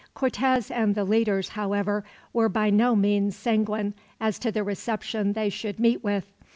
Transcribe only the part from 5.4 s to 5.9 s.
should